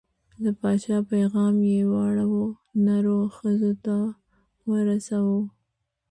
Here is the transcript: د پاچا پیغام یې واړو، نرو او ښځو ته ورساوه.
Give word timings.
د 0.43 0.45
پاچا 0.59 0.97
پیغام 1.11 1.55
یې 1.71 1.79
واړو، 1.91 2.43
نرو 2.85 3.13
او 3.21 3.31
ښځو 3.37 3.71
ته 3.85 3.95
ورساوه. 4.69 5.41